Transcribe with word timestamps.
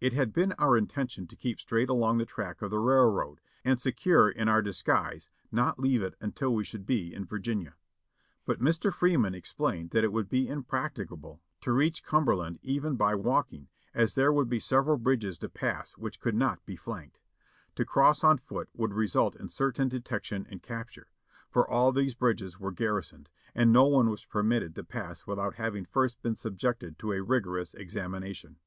It 0.00 0.12
had 0.12 0.32
been 0.32 0.52
our 0.60 0.76
intention 0.76 1.26
to 1.26 1.34
keep 1.34 1.58
straight 1.58 1.88
along 1.88 2.18
the 2.18 2.24
track 2.24 2.62
of 2.62 2.70
the 2.70 2.78
railroad, 2.78 3.40
and 3.64 3.80
secure 3.80 4.28
in 4.28 4.48
our 4.48 4.62
dis 4.62 4.80
guise, 4.80 5.28
not 5.50 5.76
leave 5.80 6.04
it 6.04 6.14
until 6.20 6.54
we 6.54 6.62
should 6.62 6.86
be 6.86 7.12
in 7.12 7.24
Virginia. 7.24 7.74
But 8.44 8.60
Mr. 8.60 8.92
Free 8.92 9.16
man 9.16 9.34
explained 9.34 9.90
that 9.90 10.04
it 10.04 10.12
would 10.12 10.28
be 10.28 10.46
impracticable 10.46 11.42
to 11.62 11.72
reach 11.72 12.04
Cumber 12.04 12.36
land 12.36 12.60
even 12.62 12.94
by 12.94 13.16
walking, 13.16 13.66
as 13.92 14.14
there 14.14 14.32
would 14.32 14.48
be 14.48 14.60
several 14.60 14.98
bridges 14.98 15.36
to 15.38 15.48
pass 15.48 15.94
which 15.98 16.20
could 16.20 16.36
not 16.36 16.64
be 16.64 16.76
flanked. 16.76 17.18
To 17.74 17.84
cross 17.84 18.22
on 18.22 18.38
foot 18.38 18.68
would 18.72 18.94
result 18.94 19.34
in 19.34 19.48
certain 19.48 19.88
detection 19.88 20.46
and 20.48 20.62
capture; 20.62 21.08
for 21.50 21.68
all 21.68 21.90
these 21.90 22.14
bridges 22.14 22.60
were 22.60 22.70
gar 22.70 22.92
risoned, 23.00 23.26
and 23.52 23.72
no 23.72 23.86
one 23.86 24.10
was 24.10 24.24
permitted 24.24 24.76
to 24.76 24.84
pass 24.84 25.26
without 25.26 25.56
having 25.56 25.84
first 25.86 26.22
been 26.22 26.36
subjected 26.36 27.00
to 27.00 27.10
a 27.10 27.20
rigorous 27.20 27.74
examination. 27.74 28.60